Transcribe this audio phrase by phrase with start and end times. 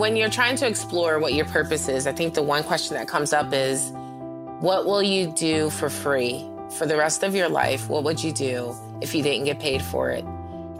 [0.00, 3.06] when you're trying to explore what your purpose is, I think the one question that
[3.06, 3.92] comes up is
[4.60, 6.44] what will you do for free
[6.78, 7.88] for the rest of your life?
[7.88, 10.24] What would you do if you didn't get paid for it?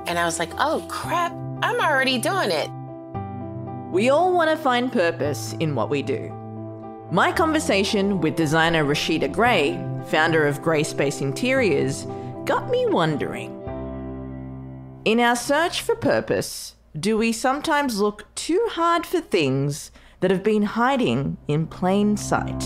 [0.06, 2.70] And I was like, oh crap, I'm already doing it.
[3.92, 6.34] We all want to find purpose in what we do.
[7.10, 9.72] My conversation with designer Rasheeda Gray,
[10.06, 12.06] founder of Gray Space Interiors,
[12.46, 13.50] got me wondering.
[15.04, 20.42] In our search for purpose, do we sometimes look too hard for things that have
[20.42, 22.64] been hiding in plain sight?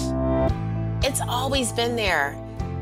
[1.05, 2.33] It's always been there.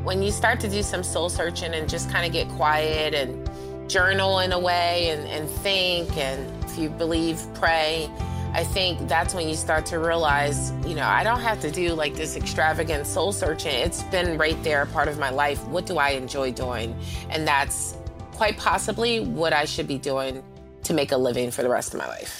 [0.05, 3.51] When you start to do some soul searching and just kind of get quiet and
[3.91, 8.09] journal in a way and, and think, and if you believe, pray,
[8.53, 11.95] I think that's when you start to realize, you know, I don't have to do
[11.95, 13.75] like this extravagant soul searching.
[13.75, 15.65] It's been right there, part of my life.
[15.67, 16.97] What do I enjoy doing?
[17.31, 17.97] And that's
[18.31, 20.45] quite possibly what I should be doing
[20.85, 22.39] to make a living for the rest of my life.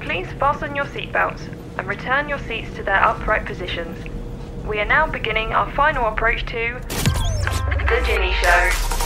[0.00, 3.96] Please fasten your seatbelts and return your seats to their upright positions.
[4.66, 8.97] We are now beginning our final approach to The Ginni Show.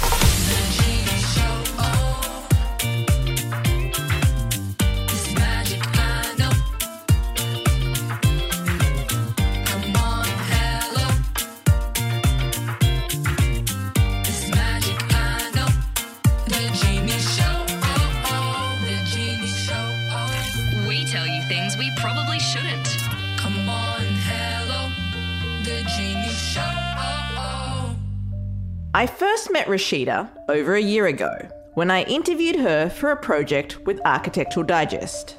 [29.42, 31.36] First met Rasheeda over a year ago
[31.74, 35.36] when I interviewed her for a project with Architectural Digest.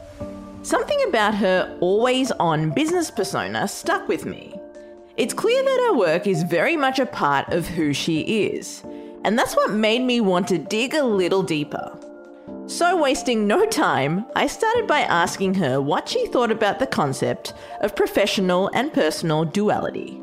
[0.61, 4.59] Something about her always on business persona stuck with me.
[5.15, 8.83] It's clear that her work is very much a part of who she is,
[9.23, 11.97] and that's what made me want to dig a little deeper.
[12.67, 17.53] So, wasting no time, I started by asking her what she thought about the concept
[17.79, 20.19] of professional and personal duality.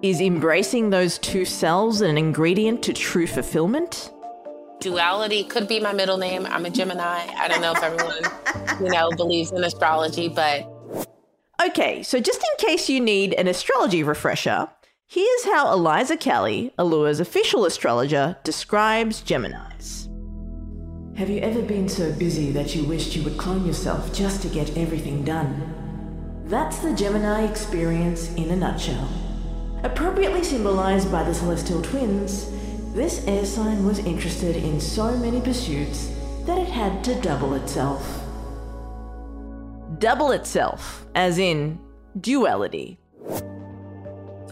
[0.00, 4.12] Is embracing those two selves an ingredient to true fulfillment?
[4.78, 6.46] Duality could be my middle name.
[6.46, 7.26] I'm a Gemini.
[7.36, 8.22] I don't know if everyone,
[8.80, 10.70] you know, believes in astrology, but.
[11.60, 14.68] Okay, so just in case you need an astrology refresher,
[15.08, 20.06] here's how Aliza Kelly, Allure's official astrologer, describes Geminis.
[21.16, 24.48] Have you ever been so busy that you wished you would clone yourself just to
[24.48, 26.44] get everything done?
[26.44, 29.08] That's the Gemini experience in a nutshell.
[29.84, 32.50] Appropriately symbolized by the celestial twins,
[32.94, 36.12] this air sign was interested in so many pursuits
[36.46, 38.24] that it had to double itself.
[39.98, 41.78] Double itself, as in
[42.20, 42.98] duality.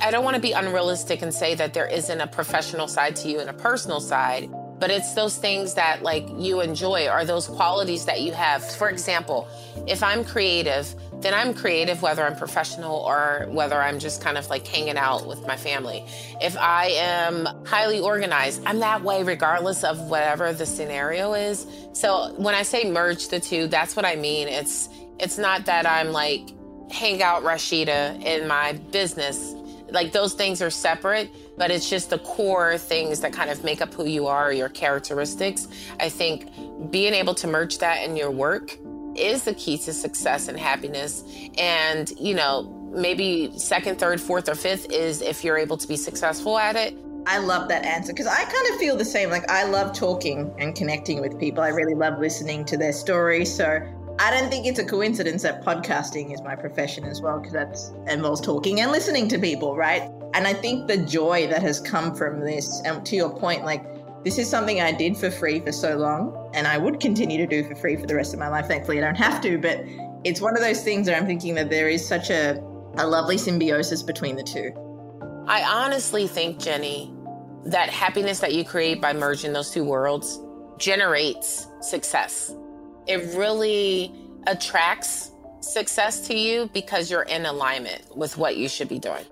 [0.00, 3.28] I don't want to be unrealistic and say that there isn't a professional side to
[3.28, 4.48] you and a personal side,
[4.78, 8.64] but it's those things that like you enjoy or those qualities that you have.
[8.76, 9.48] For example,
[9.86, 14.48] if I'm creative, then I'm creative whether I'm professional or whether I'm just kind of
[14.50, 16.04] like hanging out with my family.
[16.40, 21.66] If I am highly organized, I'm that way regardless of whatever the scenario is.
[21.92, 24.48] So when I say merge the two, that's what I mean.
[24.48, 24.88] It's
[25.18, 26.50] it's not that I'm like
[26.90, 29.54] hang out Rasheeda in my business.
[29.90, 33.80] Like those things are separate, but it's just the core things that kind of make
[33.80, 35.68] up who you are, your characteristics.
[35.98, 36.50] I think
[36.90, 38.76] being able to merge that in your work
[39.18, 41.24] is the key to success and happiness.
[41.58, 45.96] And, you know, maybe second, third, fourth, or fifth is if you're able to be
[45.96, 46.96] successful at it.
[47.26, 49.30] I love that answer because I kind of feel the same.
[49.30, 51.62] Like, I love talking and connecting with people.
[51.62, 53.54] I really love listening to their stories.
[53.54, 53.80] So,
[54.18, 57.76] I don't think it's a coincidence that podcasting is my profession as well, because that
[58.10, 60.10] involves talking and listening to people, right?
[60.32, 63.84] And I think the joy that has come from this, and to your point, like,
[64.26, 67.46] this is something I did for free for so long, and I would continue to
[67.46, 68.66] do for free for the rest of my life.
[68.66, 69.78] Thankfully, I don't have to, but
[70.24, 72.60] it's one of those things that I'm thinking that there is such a,
[72.96, 74.72] a lovely symbiosis between the two.
[75.46, 77.14] I honestly think, Ginni,
[77.66, 80.40] that happiness that you create by merging those two worlds
[80.76, 82.52] generates success.
[83.06, 84.12] It really
[84.48, 85.30] attracts
[85.60, 89.24] success to you because you're in alignment with what you should be doing.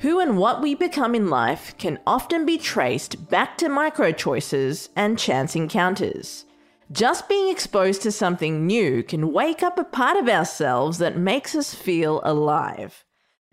[0.00, 4.90] Who and what we become in life can often be traced back to micro choices
[4.94, 6.44] and chance encounters.
[6.92, 11.54] Just being exposed to something new can wake up a part of ourselves that makes
[11.54, 13.04] us feel alive.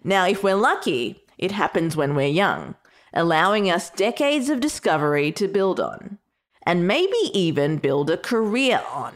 [0.04, 2.75] Now, if we're lucky, it happens when we're young,
[3.13, 6.19] allowing us decades of discovery to build on,
[6.63, 9.13] and maybe even build a career on.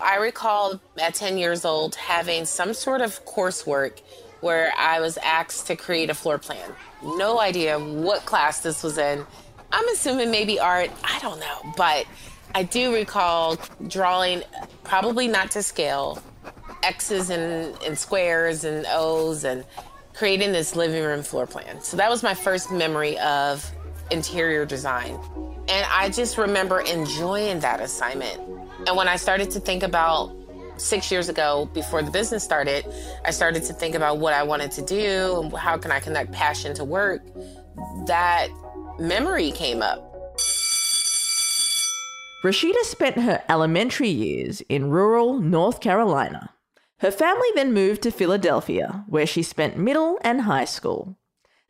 [0.00, 4.00] I recall at 10 years old having some sort of coursework
[4.40, 6.70] where I was asked to create a floor plan.
[7.02, 9.24] No idea what class this was in.
[9.72, 10.90] I'm assuming maybe art.
[11.04, 11.72] I don't know.
[11.76, 12.06] But
[12.54, 14.42] I do recall drawing,
[14.82, 16.22] probably not to scale,
[16.82, 19.64] X's and, and squares and O's and
[20.14, 21.80] creating this living room floor plan.
[21.82, 23.70] So that was my first memory of
[24.10, 25.18] interior design.
[25.68, 28.40] And I just remember enjoying that assignment.
[28.86, 30.34] And when I started to think about
[30.80, 32.86] six years ago, before the business started,
[33.24, 36.32] I started to think about what I wanted to do and how can I connect
[36.32, 37.22] passion to work.
[38.06, 38.48] That
[38.98, 40.06] memory came up.
[42.42, 46.54] Rasheeda spent her elementary years in rural North Carolina.
[47.00, 51.18] Her family then moved to Philadelphia, where she spent middle and high school.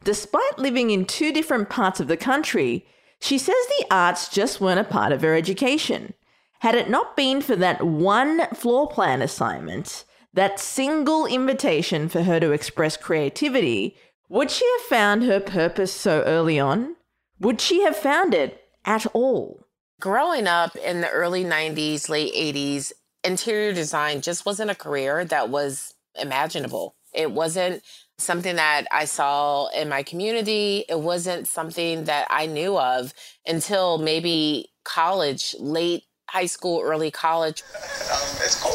[0.04, 2.86] Despite living in two different parts of the country,
[3.20, 6.14] she says the arts just weren't a part of her education.
[6.60, 10.04] Had it not been for that one floor plan assignment,
[10.34, 13.96] that single invitation for her to express creativity,
[14.28, 16.96] would she have found her purpose so early on?
[17.38, 19.64] Would she have found it at all?
[20.00, 22.92] Growing up in the early 90s, late 80s,
[23.24, 26.94] interior design just wasn't a career that was imaginable.
[27.14, 27.82] It wasn't
[28.18, 30.84] something that I saw in my community.
[30.90, 33.14] It wasn't something that I knew of
[33.46, 37.64] until maybe college, late high school, early college.
[37.74, 38.70] Um, it's cool.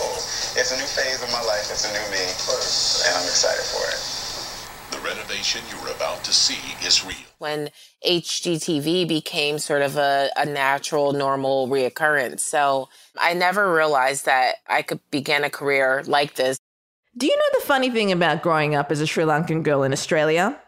[0.60, 1.72] It's a new phase of my life.
[1.72, 4.02] It's a new me, close and I'm excited for it.
[4.92, 7.16] The renovation you're about to see is real.
[7.38, 7.70] When
[8.06, 12.42] HGTV became sort of a, a natural, normal reoccurrence.
[12.42, 16.58] So I never realized that I could begin a career like this.
[17.18, 19.94] Do you know the funny thing about growing up as a Sri Lankan girl in
[19.94, 20.60] Australia?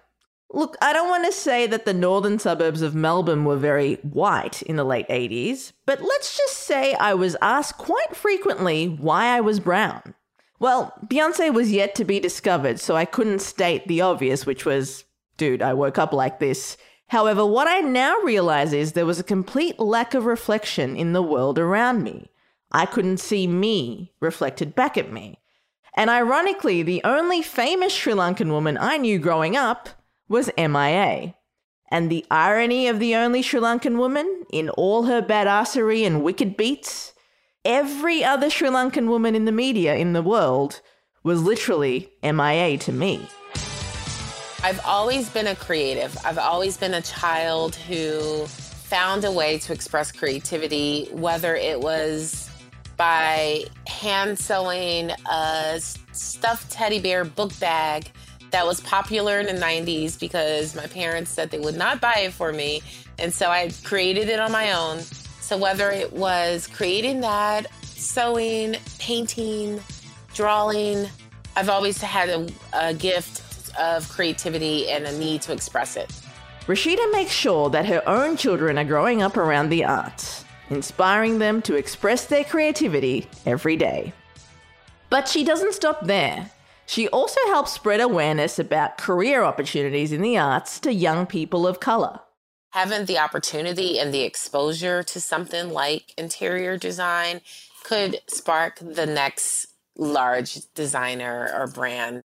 [0.50, 4.62] Look, I don't want to say that the northern suburbs of Melbourne were very white
[4.62, 9.42] in the late 80s, but let's just say I was asked quite frequently why I
[9.42, 10.14] was brown.
[10.60, 15.04] Well, Beyonce was yet to be discovered, so I couldn't state the obvious, which was,
[15.36, 16.78] dude, I woke up like this.
[17.10, 21.22] However, what I now realize is there was a complete lack of reflection in the
[21.22, 22.32] world around me.
[22.72, 25.40] I couldn't see me reflected back at me.
[25.96, 29.90] And ironically, the only famous Sri Lankan woman I knew growing up
[30.27, 31.35] was MIA.
[31.89, 36.57] And the irony of the only Sri Lankan woman, in all her badassery and wicked
[36.57, 37.13] beats,
[37.63, 40.81] every other Sri Lankan woman in the media in the world
[41.24, 43.27] was literally MIA to me.
[44.63, 46.18] I've always been a creative.
[46.25, 52.50] I've always been a child who found a way to express creativity, whether it was
[52.97, 55.79] by hand sewing a
[56.12, 58.12] stuffed teddy bear book bag
[58.52, 62.34] that was popular in the 90s because my parents said they would not buy it
[62.34, 62.82] for me.
[63.20, 65.00] And so I created it on my own.
[65.42, 69.82] So whether it was creating that, sewing, painting,
[70.34, 71.08] drawing,
[71.56, 76.12] I've always had a, a gift of creativity and a need to express it.
[76.68, 81.62] Rasheeda makes sure that her own children are growing up around the arts inspiring them
[81.64, 84.14] to express their creativity every day.
[85.10, 86.52] But she doesn't stop there.
[86.88, 91.81] She also helps spread awareness about career opportunities in the arts to young people of
[91.81, 92.22] colour.
[92.72, 97.42] Having the opportunity and the exposure to something like interior design
[97.84, 99.68] could spark the next
[99.98, 102.22] large designer or brand.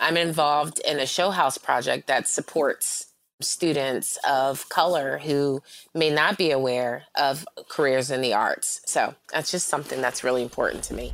[0.00, 5.62] I'm involved in a show house project that supports students of color who
[5.94, 8.80] may not be aware of careers in the arts.
[8.86, 11.12] So that's just something that's really important to me.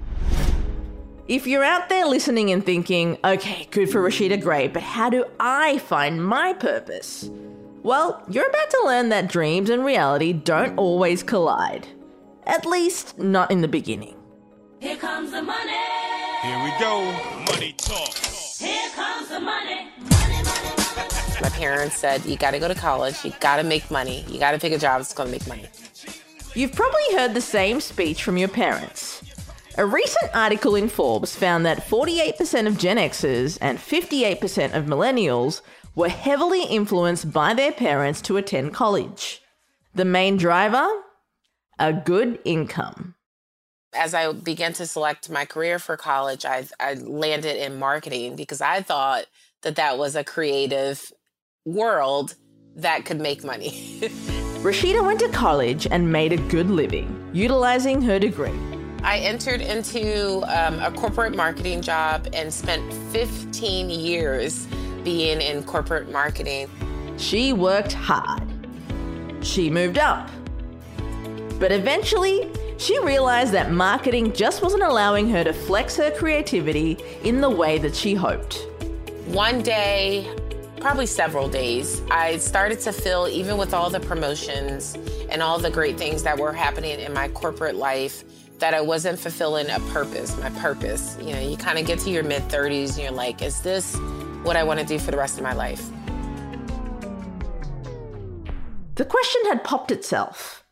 [1.28, 5.24] If you're out there listening and thinking, okay, good for Rasheeda Gray, but how do
[5.40, 7.28] I find my purpose?
[7.82, 11.88] Well, you're about to learn that dreams and reality don't always collide.
[12.44, 14.14] At least, not in the beginning.
[14.78, 15.72] Here comes the money.
[16.42, 17.02] Here we go.
[17.52, 18.14] Money talk.
[18.14, 19.88] Here comes the money.
[21.42, 24.38] My parents said, you got to go to college, you got to make money, you
[24.38, 25.66] got to pick a job that's going to make money.
[26.54, 29.22] You've probably heard the same speech from your parents.
[29.78, 35.60] A recent article in Forbes found that 48% of Gen Xers and 58% of millennials
[35.94, 39.42] were heavily influenced by their parents to attend college.
[39.94, 40.88] The main driver?
[41.78, 43.16] A good income.
[43.94, 48.62] As I began to select my career for college, I, I landed in marketing because
[48.62, 49.26] I thought
[49.60, 51.12] that that was a creative
[51.66, 52.34] world
[52.76, 53.98] that could make money.
[54.62, 58.58] Rasheeda went to college and made a good living, utilizing her degree.
[59.06, 64.66] I entered into um, a corporate marketing job and spent 15 years
[65.04, 66.68] being in corporate marketing.
[67.16, 68.42] She worked hard.
[69.42, 70.28] She moved up.
[71.60, 77.40] But eventually, she realized that marketing just wasn't allowing her to flex her creativity in
[77.40, 78.66] the way that she hoped.
[79.26, 80.28] One day,
[80.80, 82.02] probably several days.
[82.10, 84.96] I started to feel, even with all the promotions
[85.30, 88.24] and all the great things that were happening in my corporate life,
[88.58, 91.16] that I wasn't fulfilling a purpose, my purpose.
[91.20, 93.96] You know, you kind of get to your mid 30s and you're like, is this
[94.42, 95.84] what I want to do for the rest of my life?
[98.94, 100.64] The question had popped itself,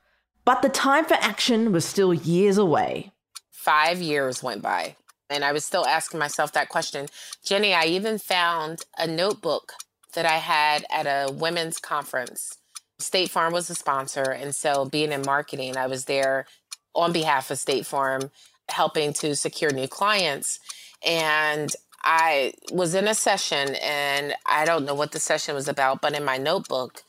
[0.47, 3.13] but the time for action was still years away.
[3.51, 4.97] Five years went by,
[5.29, 7.07] and I was still asking myself that question.
[7.45, 9.75] Ginni, I even found a notebook
[10.15, 12.57] that I had at a women's conference.
[12.99, 16.47] State Farm was a sponsor, and so being in marketing, I was there
[16.95, 18.31] on behalf of State Farm,
[18.69, 20.61] helping to secure new clients.
[21.07, 21.71] And
[22.03, 26.15] I was in a session, and I don't know what the session was about, but
[26.15, 27.03] in my notebook,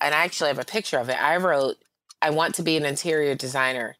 [0.00, 1.76] and I actually have a picture of it, I wrote,
[2.20, 3.96] I want to be an interior designer.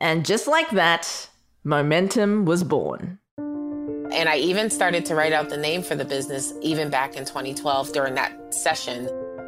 [0.00, 1.28] And just like that,
[1.62, 3.18] momentum was born.
[3.38, 7.24] And I even started to write out the name for the business even back in
[7.24, 9.06] 2012 during that session.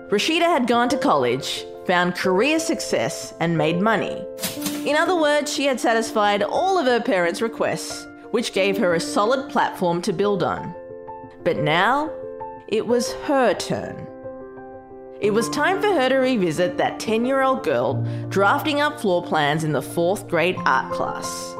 [0.09, 4.25] Rasheeda had gone to college, found career success, and made money.
[4.85, 9.01] In other words, she had satisfied all of her parents' requests, which gave her a
[9.01, 10.75] solid platform to build on.
[11.45, 12.11] But now,
[12.67, 14.09] it was her turn.
[15.21, 19.23] It was time for her to revisit that 10 year old girl drafting up floor
[19.23, 21.55] plans in the fourth grade art class.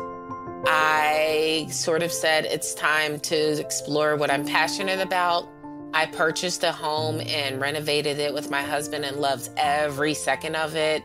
[0.67, 5.49] I sort of said it's time to explore what I'm passionate about.
[5.95, 10.75] I purchased a home and renovated it with my husband and loved every second of
[10.75, 11.03] it.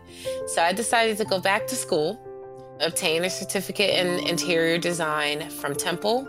[0.47, 2.19] So I decided to go back to school,
[2.79, 6.27] obtain a certificate in interior design from Temple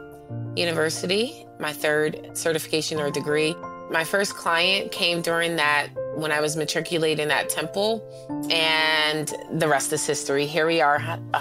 [0.57, 3.55] University, my third certification or degree.
[3.91, 8.03] My first client came during that when I was matriculating at Temple,
[8.51, 10.47] and the rest is history.
[10.47, 11.01] Here we are,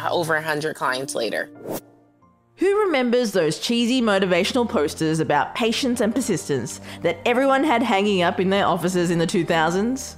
[0.10, 1.50] over 100 clients later.
[2.58, 8.40] Who remembers those cheesy motivational posters about patience and persistence that everyone had hanging up
[8.40, 10.16] in their offices in the 2000s?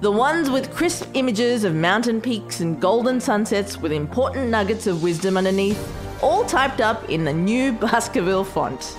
[0.00, 5.02] The ones with crisp images of mountain peaks and golden sunsets with important nuggets of
[5.02, 5.86] wisdom underneath,
[6.22, 8.98] all typed up in the new Baskerville font.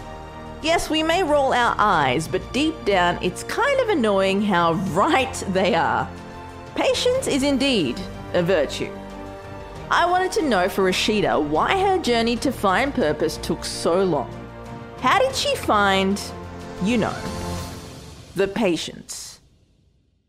[0.62, 5.34] Yes, we may roll our eyes, but deep down it's kind of annoying how right
[5.50, 6.08] they are.
[6.76, 8.00] Patience is indeed
[8.34, 8.94] a virtue.
[9.96, 14.28] I wanted to know for Rasheeda why her journey to find purpose took so long.
[14.98, 16.20] How did she find,
[16.82, 17.16] you know,
[18.34, 19.40] the patience?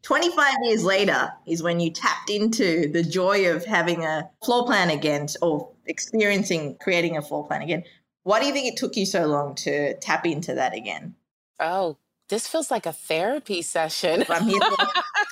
[0.02, 4.90] 25 years later is when you tapped into the joy of having a floor plan
[4.90, 7.84] again or experiencing creating a floor plan again.
[8.24, 11.14] Why do you think it took you so long to tap into that again?
[11.58, 11.96] Oh,
[12.28, 14.24] this feels like a therapy session.
[14.28, 14.76] I'm here for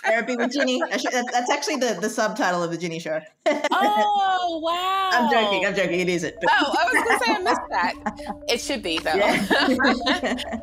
[0.05, 0.81] therapy with Ginni.
[1.33, 3.21] That's actually the, the subtitle of the Ginni show.
[3.71, 5.11] oh, wow.
[5.13, 5.67] I'm joking.
[5.67, 6.01] I'm joking.
[6.01, 6.35] It isn't.
[6.41, 6.51] But...
[6.53, 8.45] Oh, I was going to say I missed that.
[8.49, 9.15] It should be, though.
[9.15, 10.61] Yeah.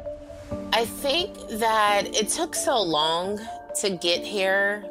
[0.74, 3.40] I think that it took so long
[3.82, 4.86] to get here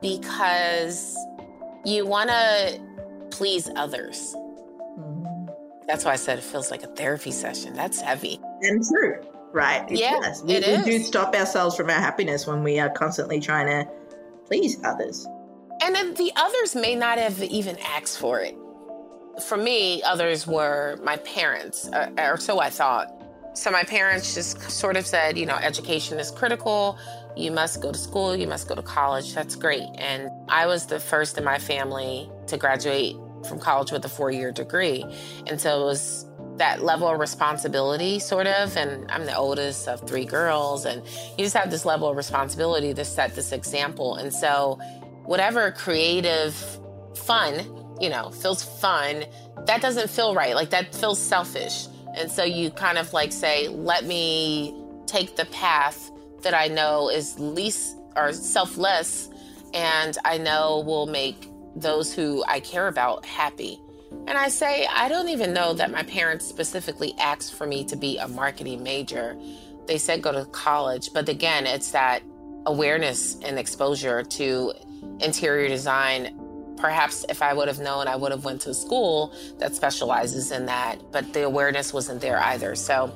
[0.00, 1.16] because
[1.84, 2.80] you want to
[3.30, 4.34] please others.
[4.98, 5.50] Mm-hmm.
[5.86, 7.74] That's why I said it feels like a therapy session.
[7.74, 8.40] That's heavy.
[8.62, 9.90] And true right?
[9.90, 10.42] It yeah, does.
[10.42, 13.90] We, we do stop ourselves from our happiness when we are constantly trying to
[14.46, 15.26] please others.
[15.82, 18.56] And then the others may not have even asked for it.
[19.46, 23.08] For me, others were my parents, uh, or so I thought.
[23.54, 26.98] So my parents just sort of said, you know, education is critical.
[27.36, 29.34] You must go to school, you must go to college.
[29.34, 29.88] That's great.
[29.96, 33.16] And I was the first in my family to graduate
[33.48, 35.04] from college with a four year degree.
[35.46, 36.26] And so it was
[36.60, 38.76] that level of responsibility, sort of.
[38.76, 41.02] And I'm the oldest of three girls, and
[41.36, 44.16] you just have this level of responsibility to set this example.
[44.16, 44.78] And so,
[45.24, 46.54] whatever creative
[47.16, 47.54] fun,
[48.00, 49.24] you know, feels fun,
[49.66, 50.54] that doesn't feel right.
[50.54, 51.86] Like that feels selfish.
[52.16, 54.74] And so, you kind of like say, let me
[55.06, 56.10] take the path
[56.42, 59.28] that I know is least or selfless
[59.72, 63.80] and I know will make those who I care about happy.
[64.10, 67.96] And I say, I don't even know that my parents specifically asked for me to
[67.96, 69.36] be a marketing major.
[69.86, 71.12] They said go to college.
[71.12, 72.22] But again, it's that
[72.66, 74.72] awareness and exposure to
[75.20, 76.36] interior design.
[76.76, 80.66] Perhaps if I would have known, I would have went to school that specializes in
[80.66, 82.74] that, but the awareness wasn't there either.
[82.74, 83.12] So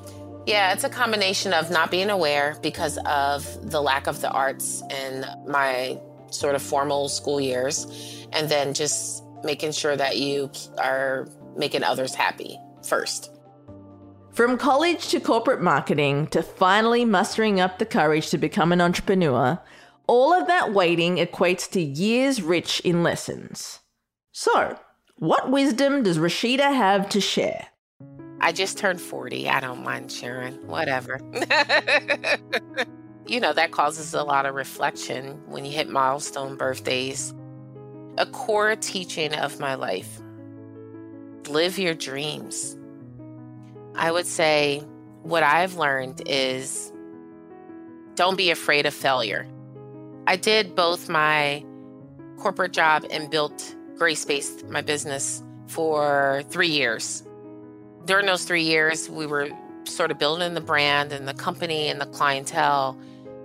[0.47, 4.83] yeah, it's a combination of not being aware because of the lack of the arts
[4.91, 5.99] in my
[6.31, 7.87] sort of formal school years,
[8.33, 13.31] and then just making sure that you are making others happy first.
[14.33, 19.61] From college to corporate marketing to finally mustering up the courage to become an entrepreneur,
[20.09, 23.81] all of that waiting equates to years rich in lessons.
[24.33, 24.77] So,
[25.17, 27.69] what wisdom does Rasheeda have to share?
[28.41, 29.49] I just turned 40.
[29.49, 30.55] I don't mind sharing.
[30.67, 31.21] Whatever.
[33.27, 37.33] you know, that causes a lot of reflection when you hit milestone birthdays.
[38.17, 40.21] A core teaching of my life
[41.49, 42.77] live your dreams.
[43.97, 44.81] I would say
[45.23, 46.93] what I've learned is
[48.15, 49.47] don't be afraid of failure.
[50.27, 51.65] I did both my
[52.39, 57.25] corporate job and built Gray Space my business, for three years.
[58.05, 59.49] During those three years, we were
[59.85, 62.99] sort of building the brand and the company and the clientele.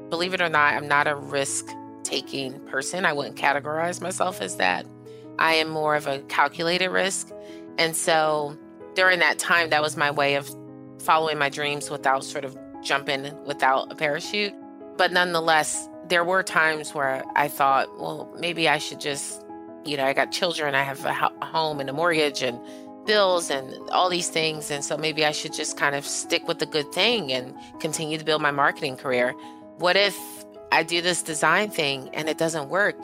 [0.09, 1.67] Believe it or not, I'm not a risk
[2.09, 3.05] taking person.
[3.05, 4.85] I wouldn't categorize myself as that.
[5.37, 7.31] I am more of a calculated risk.
[7.77, 8.57] And so
[8.95, 10.49] during that time, that was my way of
[10.99, 14.53] following my dreams without sort of jumping without a parachute.
[14.97, 19.45] But nonetheless, there were times where I thought, well, maybe I should just,
[19.85, 21.13] you know, I got children, I have a,
[21.45, 22.59] home and a mortgage and
[23.05, 24.71] bills and all these things.
[24.71, 28.17] And so maybe I should just kind of stick with the good thing and continue
[28.17, 29.33] to build my marketing career.
[29.77, 30.17] What if
[30.71, 32.95] I do this design thing and it doesn't work?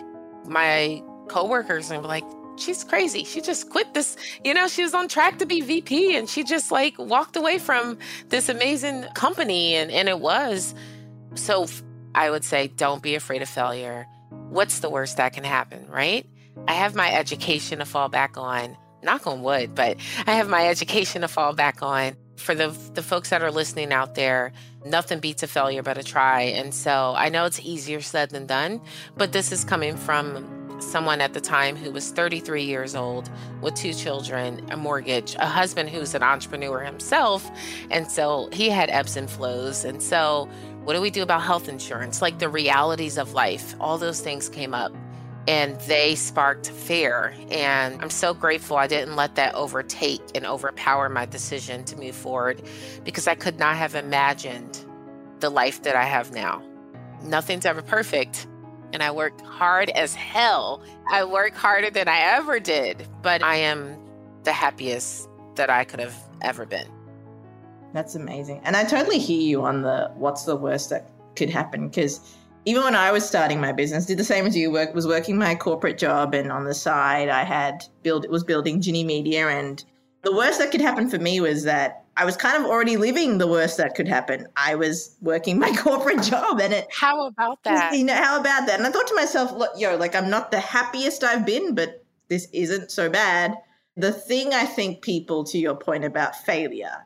[0.46, 2.24] My coworkers are like,
[2.58, 3.24] she's crazy.
[3.24, 6.44] She just quit this, you know, she was on track to be VP and she
[6.44, 7.98] just like walked away from
[8.30, 10.76] this amazing company and, and it was.
[11.36, 11.68] So
[12.14, 14.08] I would say don't be afraid of failure.
[14.50, 16.26] What's the worst that can happen, right?
[16.68, 18.78] I have my education to fall back on.
[19.04, 22.16] Knock on wood, but I have my education to fall back on.
[22.36, 24.52] For the the folks that are listening out there,
[24.86, 26.42] nothing beats a failure but a try.
[26.42, 28.82] And so I know it's easier said than done,
[29.18, 33.30] but this is coming from someone at the time who was 33 years old
[33.62, 37.50] with two children, a mortgage, a husband who's an entrepreneur himself.
[37.90, 39.86] And so he had ebbs and flows.
[39.86, 40.50] And so,
[40.84, 42.22] what do we do about health insurance?
[42.22, 44.92] Like the realities of life, all those things came up
[45.48, 47.34] and they sparked fear.
[47.52, 52.16] And I'm so grateful I didn't let that overtake and overpower my decision to move
[52.16, 52.62] forward
[53.04, 54.86] because I could not have imagined
[55.40, 56.64] the life that I have now.
[57.24, 58.48] Nothing's ever perfect
[58.94, 60.82] and I work hard as hell.
[61.12, 63.98] I work harder than I ever did, but I am
[64.44, 66.88] the happiest that I could have ever been.
[67.94, 68.62] That's amazing.
[68.64, 72.84] And I totally hear you on the what's the worst that could happen because even
[72.84, 74.72] when I was starting my business, did the same as you.
[74.72, 78.82] Work was working my corporate job, and on the side, I had build was building
[78.82, 79.48] Ginni Media.
[79.48, 79.84] And
[80.24, 83.38] the worst that could happen for me was that I was kind of already living
[83.38, 84.48] the worst that could happen.
[84.56, 87.94] I was working my corporate job and it How about that?
[87.96, 88.80] You know, how about that?
[88.80, 92.04] And I thought to myself, look, yo, like I'm not the happiest I've been, but
[92.30, 93.56] this isn't so bad.
[93.98, 96.98] The thing I think people to your point about failure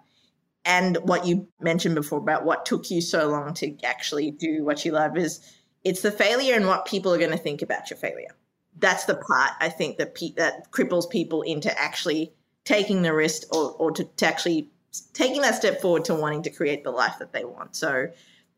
[0.70, 4.86] and what you mentioned before about what took you so long to actually do what
[4.86, 5.40] you love is
[5.84, 8.36] it's the failure and what people are going to think about your failure.
[8.78, 12.32] That's the part I think that pe- that cripples people into actually
[12.66, 14.70] taking the risk or, or to, to actually
[15.14, 17.76] taking that step forward to wanting to create the life that they want.
[17.76, 18.10] So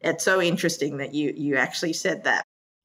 [0.01, 2.43] it's so interesting that you you actually said that.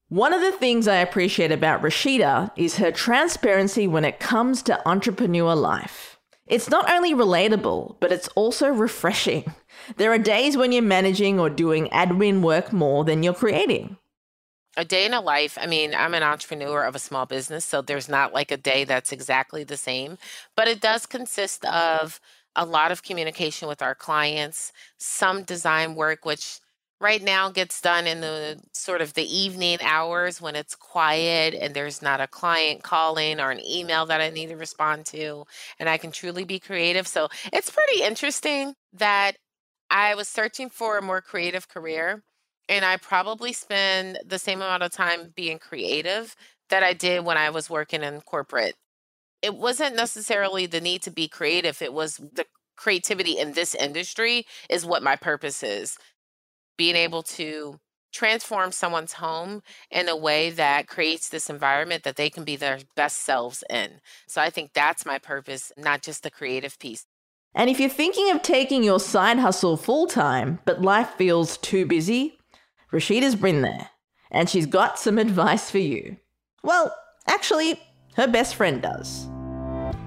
[0.08, 4.88] One of the things I appreciate about Rasheeda is her transparency when it comes to
[4.88, 6.15] entrepreneur life.
[6.46, 9.52] It's not only relatable, but it's also refreshing.
[9.96, 13.96] There are days when you're managing or doing admin work more than you're creating.
[14.76, 17.80] A day in a life, I mean, I'm an entrepreneur of a small business, so
[17.82, 20.18] there's not like a day that's exactly the same,
[20.54, 22.20] but it does consist of
[22.54, 26.60] a lot of communication with our clients, some design work, which
[27.00, 31.74] right now gets done in the sort of the evening hours when it's quiet and
[31.74, 35.44] there's not a client calling or an email that I need to respond to,
[35.78, 37.06] and I can truly be creative.
[37.06, 39.32] So it's pretty interesting that
[39.90, 42.22] I was searching for a more creative career.
[42.68, 46.34] And I probably spend the same amount of time being creative
[46.70, 48.74] that I did when I was working in corporate
[49.42, 51.80] it wasn't necessarily the need to be creative.
[51.82, 55.96] It was the creativity in this industry is what my purpose is.
[56.76, 57.80] Being able to
[58.12, 62.78] transform someone's home in a way that creates this environment that they can be their
[62.94, 64.00] best selves in.
[64.26, 67.04] So I think that's my purpose, not just the creative piece.
[67.54, 71.84] And if you're thinking of taking your side hustle full time, but life feels too
[71.86, 72.38] busy,
[72.92, 73.90] Rasheeda's been there,
[74.30, 76.16] and she's got some advice for you.
[76.62, 76.94] Well,
[77.28, 77.80] actually,
[78.16, 79.28] her best friend does.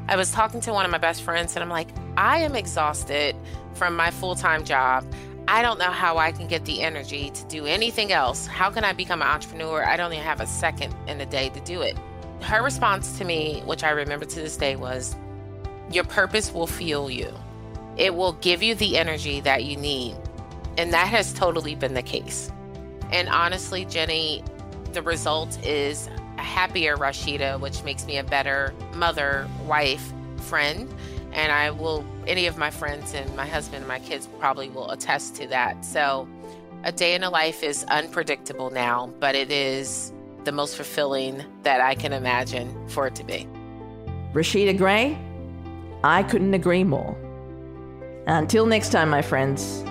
[0.07, 3.35] I was talking to one of my best friends and I'm like, I am exhausted
[3.73, 5.05] from my full time job.
[5.51, 8.45] I don't know how I can get the energy to do anything else.
[8.45, 9.83] How can I become an entrepreneur?
[9.83, 11.97] I don't even have a second in the day to do it.
[12.41, 15.15] Her response to me, which I remember to this day, was
[15.91, 17.33] Your purpose will fuel you,
[17.97, 20.15] it will give you the energy that you need.
[20.77, 22.51] And that has totally been the case.
[23.11, 24.45] And honestly, Ginni,
[24.93, 30.93] the result is a happier Rasheeda, which makes me a better mother, wife, friend.
[31.33, 34.89] And I will, any of my friends and my husband and my kids probably will
[34.91, 35.85] attest to that.
[35.85, 36.27] So
[36.85, 40.13] A day in a life is unpredictable now, but it is
[40.45, 43.47] the most fulfilling that I can imagine for it to be.
[44.31, 45.17] Rasheeda Gray,
[46.05, 47.17] I couldn't agree more.
[48.27, 49.83] Until next time, my friends,